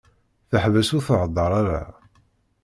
Teḥbes 0.49 0.89
ur 0.97 1.03
theddeṛ 1.07 1.51
ara. 1.61 1.83